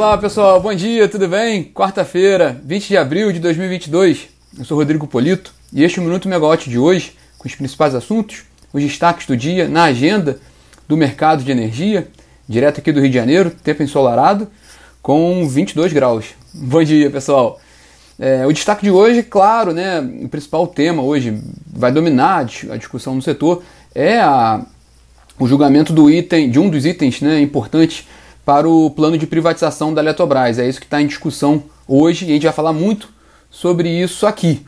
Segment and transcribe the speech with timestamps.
[0.00, 1.62] Olá pessoal, bom dia, tudo bem?
[1.62, 4.30] Quarta-feira, 20 de abril de 2022.
[4.58, 7.94] Eu sou Rodrigo Polito e este é o Minuto Megawatt de hoje, com os principais
[7.94, 10.40] assuntos, os destaques do dia na agenda
[10.88, 12.08] do mercado de energia,
[12.48, 14.48] direto aqui do Rio de Janeiro, tempo ensolarado,
[15.02, 16.28] com 22 graus.
[16.54, 17.60] Bom dia pessoal.
[18.18, 21.38] É, o destaque de hoje, claro, né, o principal tema hoje
[21.70, 23.62] vai dominar a discussão no setor
[23.94, 24.64] é a,
[25.38, 28.06] o julgamento do item, de um dos itens né, importantes
[28.44, 30.58] para o plano de privatização da Eletrobras.
[30.58, 33.08] É isso que está em discussão hoje e a gente vai falar muito
[33.50, 34.64] sobre isso aqui.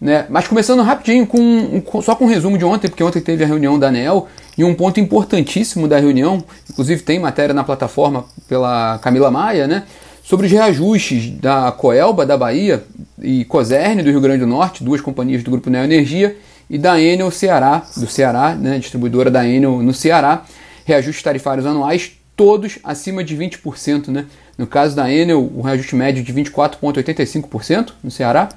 [0.00, 0.26] Né?
[0.28, 3.78] Mas começando rapidinho, com, só com um resumo de ontem, porque ontem teve a reunião
[3.78, 9.30] da ANEL e um ponto importantíssimo da reunião, inclusive tem matéria na plataforma pela Camila
[9.30, 9.84] Maia, né?
[10.26, 12.82] sobre os reajustes da Coelba da Bahia
[13.22, 16.36] e Coserne do Rio Grande do Norte, duas companhias do Grupo Neo Energia,
[16.68, 20.42] e da Enel Ceará, do Ceará, né, distribuidora da Enel no Ceará,
[20.84, 24.08] reajustes tarifários anuais todos acima de 20%.
[24.08, 24.26] Né?
[24.56, 28.50] No caso da Enel, o reajuste médio de 24,85% no Ceará.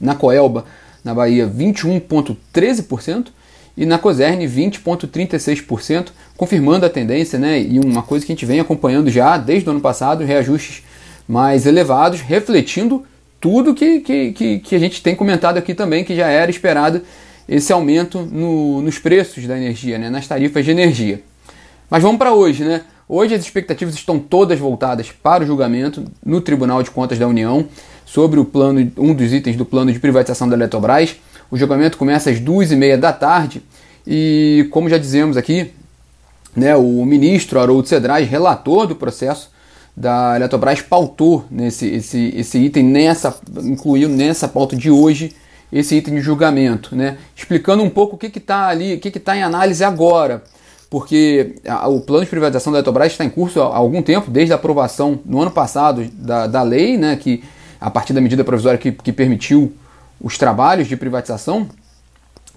[0.00, 0.64] Na Coelba,
[1.02, 3.28] na Bahia, 21,13%.
[3.74, 7.58] E na Coserne, 20,36%, confirmando a tendência, né?
[7.58, 10.82] E uma coisa que a gente vem acompanhando já desde o ano passado, reajustes
[11.26, 13.02] mais elevados, refletindo
[13.40, 17.00] tudo que, que, que, que a gente tem comentado aqui também, que já era esperado
[17.48, 20.10] esse aumento no, nos preços da energia, né?
[20.10, 21.22] nas tarifas de energia.
[21.92, 22.84] Mas vamos para hoje, né?
[23.06, 27.66] Hoje as expectativas estão todas voltadas para o julgamento no Tribunal de Contas da União
[28.06, 31.16] sobre o plano, um dos itens do plano de privatização da Eletrobras.
[31.50, 33.62] O julgamento começa às duas e meia da tarde
[34.06, 35.70] e, como já dizemos aqui,
[36.56, 39.50] né, o ministro Haroldo Cedrais, relator do processo
[39.94, 45.36] da Eletrobras, pautou nesse, esse, esse item, nessa, incluiu nessa pauta de hoje
[45.70, 49.36] esse item de julgamento, né, explicando um pouco o que está ali, o que está
[49.36, 50.42] em análise agora
[50.92, 51.54] porque
[51.86, 55.18] o plano de privatização da Eletrobras está em curso há algum tempo, desde a aprovação
[55.24, 57.42] no ano passado da, da lei, né, que
[57.80, 59.72] a partir da medida provisória que, que permitiu
[60.20, 61.66] os trabalhos de privatização,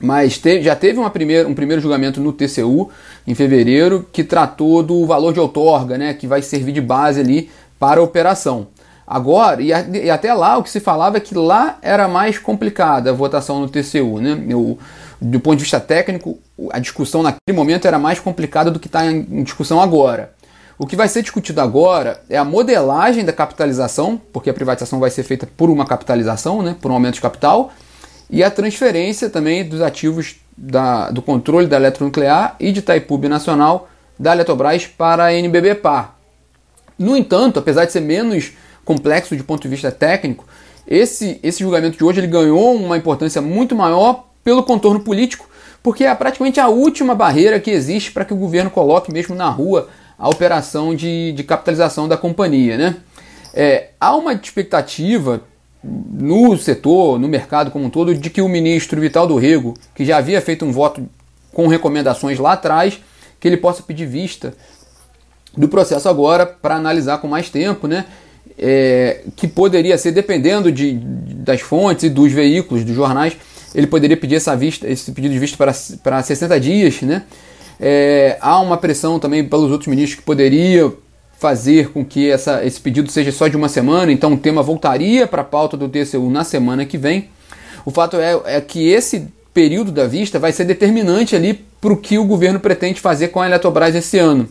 [0.02, 2.92] mas já teve uma primeira, um primeiro julgamento no TCU
[3.26, 7.50] em fevereiro que tratou do valor de outorga, né, que vai servir de base ali
[7.80, 8.68] para a operação.
[9.08, 12.38] Agora, e, a, e, até lá o que se falava é que lá era mais
[12.38, 14.20] complicada a votação no TCU.
[14.20, 14.54] Né?
[14.54, 14.78] O,
[15.22, 16.40] do ponto de vista técnico,
[16.72, 20.34] a discussão naquele momento era mais complicada do que está em, discussão agora.
[20.78, 25.10] O que vai ser discutido agora é a modelagem da capitalização, porque a privatização vai
[25.10, 27.72] ser feita por uma capitalização, né, por um aumento de capital,
[28.30, 33.88] e a transferência também dos ativos da, do controle da eletronuclear e de Itaipu Nacional
[34.18, 36.18] da Eletrobras para a NBB Par.
[36.98, 40.46] No entanto, apesar de ser menos complexo de ponto de vista técnico,
[40.88, 45.50] esse, esse julgamento de hoje ele ganhou uma importância muito maior pelo contorno político,
[45.82, 49.50] porque é praticamente a última barreira que existe para que o governo coloque mesmo na
[49.50, 49.90] rua
[50.20, 52.78] a operação de, de capitalização da companhia.
[52.78, 52.96] Né?
[53.56, 55.42] É, há uma expectativa
[55.84, 60.06] no setor, no mercado como um todo, de que o ministro Vital do Rego, que
[60.06, 61.04] já havia feito um voto
[61.52, 63.00] com recomendações lá atrás,
[63.40, 64.54] que ele possa pedir vista
[65.58, 68.06] do processo agora para analisar com mais tempo, né?
[68.58, 73.36] É, que poderia ser, dependendo de, das fontes e dos veículos, dos jornais,
[73.76, 77.24] ele poderia pedir essa vista, esse pedido de vista para, para 60 dias, né?
[77.80, 80.92] É, há uma pressão também pelos outros ministros que poderia
[81.38, 85.28] fazer com que essa, esse pedido seja só de uma semana, então o tema voltaria
[85.28, 87.30] para a pauta do TCU na semana que vem.
[87.86, 91.98] O fato é, é que esse período da vista vai ser determinante ali para o
[91.98, 94.48] que o governo pretende fazer com a Eletrobras esse ano.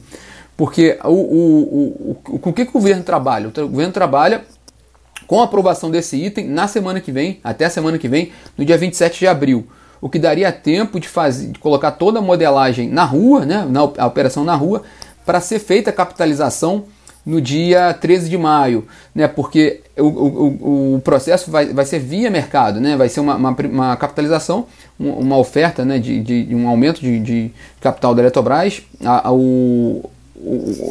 [0.57, 3.49] Porque o, o, o, o, com o que, que o governo trabalha?
[3.49, 4.45] O governo trabalha
[5.27, 8.65] com a aprovação desse item na semana que vem, até a semana que vem, no
[8.65, 9.67] dia 27 de abril.
[10.01, 13.81] O que daria tempo de, fazer, de colocar toda a modelagem na rua, né, na
[13.81, 14.83] a operação na rua,
[15.25, 16.85] para ser feita a capitalização
[17.25, 22.31] no dia 13 de maio, né, porque o, o, o processo vai, vai ser via
[22.31, 24.67] mercado, né, vai ser uma, uma, uma capitalização,
[24.99, 30.11] uma oferta né, de, de um aumento de, de capital da Eletrobras, a, a, o,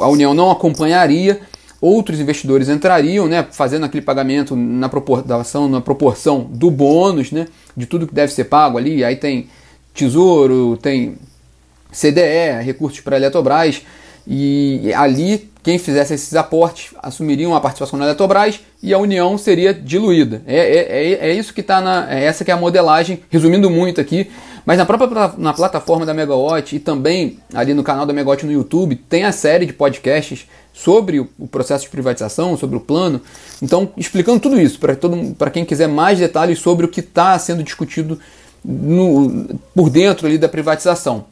[0.02, 1.40] a União não acompanharia,
[1.84, 7.46] outros investidores entrariam, né, fazendo aquele pagamento na proporção, na proporção do bônus, né,
[7.76, 9.04] de tudo que deve ser pago ali.
[9.04, 9.50] Aí tem
[9.94, 11.18] Tesouro, tem
[11.92, 13.82] CDE, recursos para a Eletrobras,
[14.28, 19.74] e ali quem fizesse esses aportes assumiria uma participação na Eletrobras e a União seria
[19.74, 20.42] diluída.
[20.46, 22.14] É, é, é, é isso que está na.
[22.14, 24.30] É essa que é a modelagem, resumindo muito aqui.
[24.66, 28.52] Mas na própria na plataforma da Megawatt e também ali no canal da Megawatt no
[28.52, 33.22] YouTube tem a série de podcasts sobre o, processo de privatização, sobre o plano.
[33.62, 34.80] Então, explicando tudo isso
[35.38, 38.20] para quem quiser mais detalhes sobre o que está sendo discutido
[38.64, 41.26] no, por dentro ali da privatização.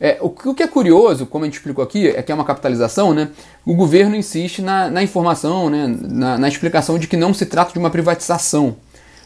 [0.00, 2.44] É, o, o, que é curioso, como a gente explicou aqui, é que é uma
[2.44, 3.28] capitalização, né?
[3.66, 5.94] O governo insiste na, na informação, né?
[6.00, 8.76] Na, na, explicação de que não se trata de uma privatização.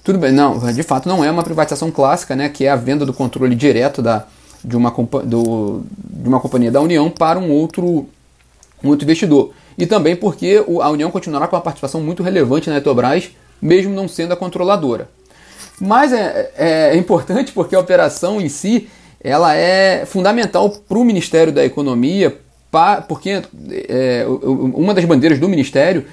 [0.02, 2.48] Tudo bem, não, de fato não é uma privatização clássica, né?
[2.48, 4.26] Que é a venda do controle direto da,
[4.64, 4.90] de, uma,
[5.24, 8.08] do, de uma companhia da União para um outro,
[8.82, 9.52] um outro investidor.
[9.78, 13.30] E também porque a União continuará com uma participação muito relevante na Eletrobras,
[13.62, 15.08] mesmo não sendo a controladora.
[15.80, 18.88] Mas é, é, é importante porque a operação em si
[19.24, 22.36] ela é fundamental para o Ministério da Economia,
[23.08, 23.42] porque
[23.88, 26.04] é, uma das bandeiras do Ministério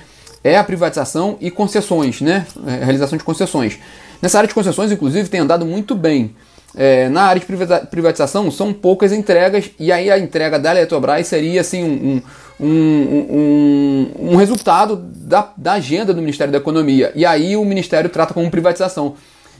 [0.42, 2.48] é a privatização e concessões, né?
[2.66, 3.78] É, a realização de concessões.
[4.22, 6.34] Nessa área de concessões, inclusive, tem andado muito bem.
[6.74, 11.60] É, na área de privatização são poucas entregas e aí a entrega da Eletrobras seria
[11.60, 12.22] assim um,
[12.58, 12.68] um,
[13.30, 18.34] um, um, resultado da, da agenda do Ministério da Economia e aí o Ministério trata
[18.34, 19.16] como privatização.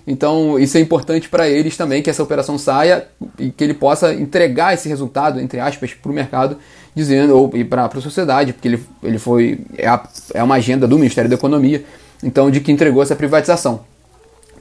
[0.06, 3.06] Então, isso é importante para eles também, que essa operação saia
[3.38, 6.58] e que ele possa entregar esse resultado, entre aspas, para o mercado,
[6.96, 9.60] dizendo, ou para a sociedade, porque ele, ele foi.
[9.78, 10.04] É, a,
[10.34, 11.84] é uma agenda do Ministério da Economia,
[12.24, 13.82] então, de que entregou essa privatização.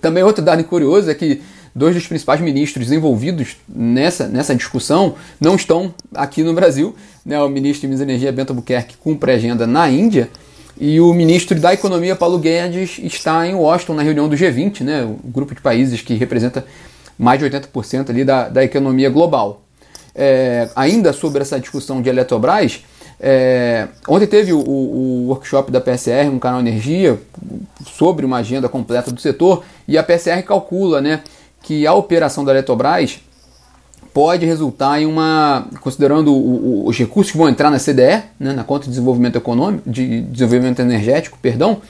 [0.01, 1.43] Também outro dado curioso é que
[1.75, 6.95] dois dos principais ministros envolvidos nessa, nessa discussão não estão aqui no Brasil.
[7.25, 7.41] Né?
[7.41, 10.31] O ministro de Minas e Energia, Bento Albuquerque, cumpre agenda na Índia
[10.81, 15.05] e o ministro da Economia, Paulo Guedes, está em Washington na reunião do G20, né,
[15.05, 16.65] o grupo de países que representa
[17.19, 19.61] mais de 80% ali da, da economia global.
[20.15, 22.83] É, ainda sobre essa discussão de Eletrobras,
[23.21, 27.21] é, ontem teve o, o, workshop da PSR, um canal Energia,
[27.85, 31.21] sobre uma agenda completa do setor, e a PSR calcula né,
[31.63, 33.21] que a operação da Eletrobras
[34.13, 38.53] pode resultar em uma, considerando o, o, os recursos que vão entrar na CDE, né,
[38.53, 41.81] na conta de desenvolvimento econômico, de desenvolvimento energético, perdão,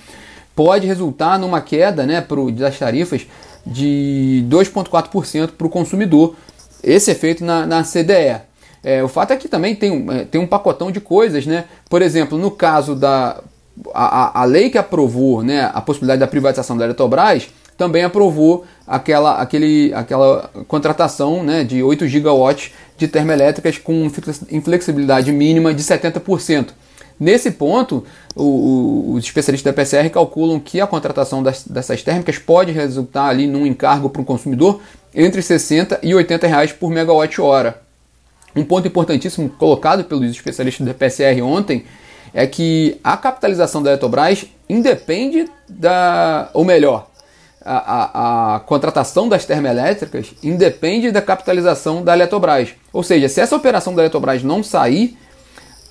[0.54, 3.26] pode resultar numa queda né, pro, das tarifas
[3.66, 6.34] de 2,4% para o consumidor.
[6.82, 8.40] Esse efeito na, na CDE.
[8.82, 11.66] É, o fato é que também tem, é, tem um pacotão de coisas, né?
[11.88, 13.42] Por exemplo, no caso da
[13.94, 17.48] a, a lei que aprovou né, a possibilidade da privatização da Eletrobras,
[17.80, 24.06] também aprovou aquela, aquele, aquela contratação né, de 8 gigawatts de termoelétricas com
[24.50, 26.74] inflexibilidade mínima de 70%.
[27.18, 28.04] Nesse ponto,
[28.36, 33.28] o, o, os especialistas da PCR calculam que a contratação das, dessas térmicas pode resultar
[33.28, 34.82] ali num encargo para o consumidor
[35.14, 37.80] entre 60 e 80 reais por megawatt-hora.
[38.54, 41.86] Um ponto importantíssimo colocado pelos especialistas da PCR ontem
[42.34, 47.09] é que a capitalização da Eletrobras independe da, ou melhor,
[47.64, 52.70] a, a, a, contratação das termoelétricas independe da capitalização da Eletrobras.
[52.92, 55.16] Ou seja, se essa operação da Eletrobras não sair,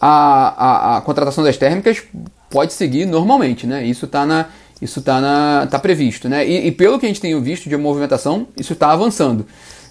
[0.01, 2.01] a, a, contratação das térmicas
[2.49, 3.83] pode seguir normalmente, né?
[3.85, 4.47] Isso está na
[4.81, 6.47] isso tá na tá previsto, né?
[6.47, 9.45] E, e, pelo que a gente tem visto de movimentação, isso está avançando.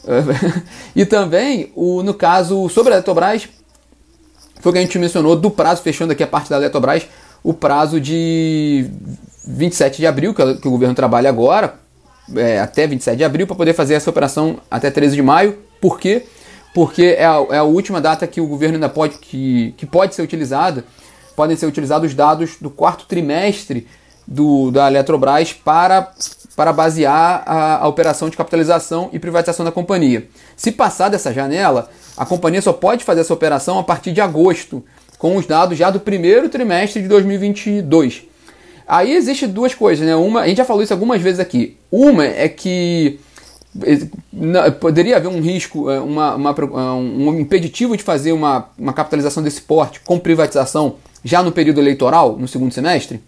[0.96, 3.48] e também, o, no caso sobre a Eletrobras,
[4.60, 7.06] foi o que a gente mencionou do prazo, fechando aqui a parte da Eletrobras,
[7.44, 8.90] o prazo de
[9.48, 11.74] 27 de abril, que, que o governo trabalha agora,
[12.36, 15.58] é, até 27 de abril, para poder fazer essa operação até 13 de maio.
[15.80, 16.26] Por quê?
[16.74, 20.14] Porque é a, é a última data que o governo ainda pode, que, que pode
[20.14, 20.84] ser utilizada,
[21.34, 23.86] podem ser utilizados os dados do quarto trimestre
[24.26, 26.12] do, da Eletrobras para,
[26.54, 30.28] para basear a, a operação de capitalização e privatização da companhia.
[30.56, 34.84] Se passar dessa janela, a companhia só pode fazer essa operação a partir de agosto,
[35.16, 38.27] com os dados já do primeiro trimestre de 2022.
[38.88, 40.16] Aí existe duas coisas, né?
[40.16, 41.76] Uma, a gente já falou isso algumas vezes aqui.
[41.92, 43.20] Uma é que
[44.80, 49.42] poderia haver um risco, é, uma, uma, é, um impeditivo de fazer uma, uma capitalização
[49.42, 53.20] desse porte com privatização já no período eleitoral, no segundo semestre?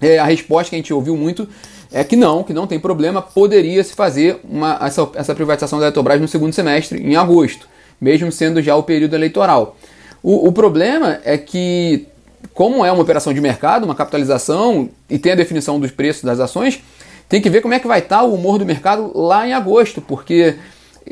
[0.00, 1.46] É, a resposta que a gente ouviu muito
[1.92, 5.86] é que não, que não tem problema, poderia se fazer uma, essa, essa privatização da
[5.86, 7.68] Eletrobras no segundo semestre, em agosto,
[8.00, 9.76] mesmo sendo já o período eleitoral.
[10.22, 12.06] O, o problema é que
[12.54, 16.40] como é uma operação de mercado, uma capitalização e tem a definição dos preços das
[16.40, 16.82] ações,
[17.28, 20.00] tem que ver como é que vai estar o humor do mercado lá em agosto,
[20.00, 20.56] porque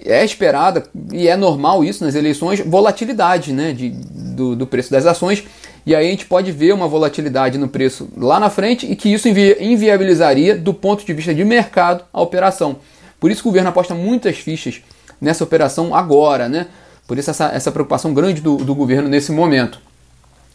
[0.04, 5.06] é esperada e é normal isso nas eleições, volatilidade né, de, do, do preço das
[5.06, 5.45] ações.
[5.85, 9.12] E aí a gente pode ver uma volatilidade no preço lá na frente e que
[9.12, 12.76] isso invi inviabilizaria, do ponto de vista de mercado, a operação.
[13.21, 14.83] Por isso o governo aposta muitas fichas
[15.21, 16.66] nessa operação agora, né?
[17.06, 19.80] Por isso essa, essa preocupação grande do, do governo nesse momento.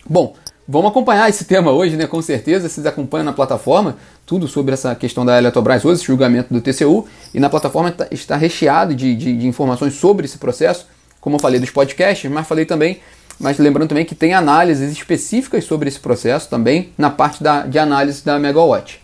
[0.07, 0.35] Bom,
[0.73, 2.07] Vamos acompanhar esse tema hoje, né?
[2.07, 6.53] Com certeza, vocês acompanham na plataforma tudo sobre essa questão da Eletrobras hoje, esse julgamento
[6.53, 10.87] do TCU, e na plataforma tá, está recheado de, de, de, informações sobre esse processo,
[11.19, 13.01] como eu falei dos podcasts, mas falei também,
[13.37, 17.77] mas lembrando também que tem análises específicas sobre esse processo também na parte da, de
[17.77, 19.01] análise da Megawatt.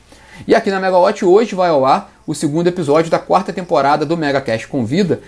[0.48, 4.16] E aqui na Megawatt hoje vai ao ar o segundo episódio da quarta temporada do
[4.16, 5.20] MegaCast Convida,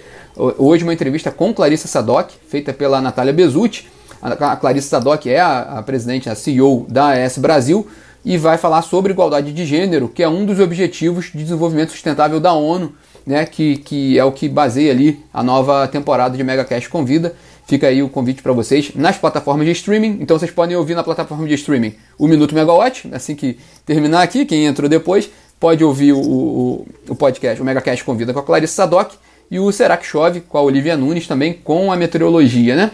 [0.58, 3.90] Hoje uma entrevista com Clarissa Sadoc, feita pela Natália Bezutti.
[4.22, 7.88] A Clarissa Sadoc é a, a presidente, a CEO da AS Brasil
[8.24, 12.40] e vai falar sobre igualdade de gênero, que é um dos objetivos de desenvolvimento sustentável
[12.40, 12.94] da ONU,
[13.26, 17.34] né, que, que é o que baseia ali a nova temporada de Mega Cash Convida.
[17.66, 20.18] Fica aí o convite para vocês nas plataformas de streaming.
[20.22, 23.08] Então vocês podem ouvir na plataforma de streaming o Minuto Megawatt.
[23.12, 28.04] Assim que terminar aqui, quem entrou depois pode ouvir o, o, o podcast, o Megacast
[28.04, 29.12] Convida com a Clarice Sadoc
[29.52, 32.92] e o Será que Chove com a Olivia Nunes também com a meteorologia, né?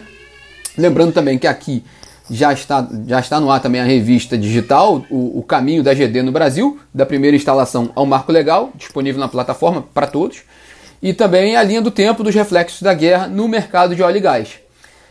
[0.76, 1.82] Lembrando também que aqui
[2.30, 6.22] já está, já está no ar também a revista digital, o, o, Caminho da GD
[6.22, 10.42] no Brasil, da primeira instalação ao marco legal, disponível na plataforma para todos,
[11.02, 14.20] e também a linha do tempo dos reflexos da guerra no mercado de óleo e
[14.20, 14.48] gás.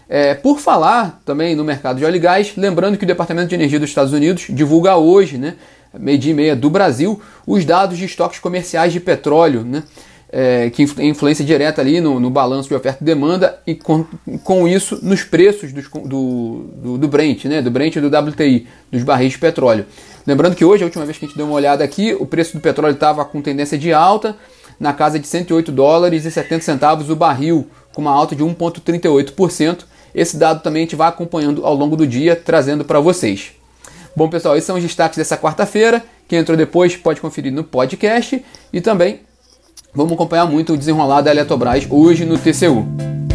[0.07, 3.55] É, por falar também no mercado de óleo e gás, lembrando que o Departamento de
[3.55, 5.55] Energia dos Estados Unidos divulga hoje, né,
[5.93, 9.83] meio dia e meia do Brasil, os dados de estoques comerciais de petróleo, né,
[10.31, 14.05] é, que influência direta ali no, no, balanço de oferta e demanda e com,
[14.43, 18.67] com isso nos preços dos, do, do, do, Brent, né, do Brent e do WTI,
[18.91, 19.85] dos barris de petróleo.
[20.25, 22.57] Lembrando que hoje, a última vez que a gente deu uma olhada aqui, o preço
[22.57, 24.35] do petróleo estava com tendência de alta,
[24.79, 29.85] na casa de 108 dólares e 70 centavos o barril, com uma alta de 1,38%.
[30.13, 33.51] Esse dado também a gente vai acompanhando ao longo do dia, trazendo para vocês.
[34.15, 36.03] Bom, pessoal, esses são os destaques dessa quarta-feira.
[36.27, 39.19] Quem entrou depois pode conferir no podcast e também
[39.95, 42.85] vamos acompanhar muito o desenrolar da Eletrobras hoje no TCU.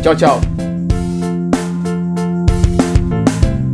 [0.02, 0.69] Tchau, tchau.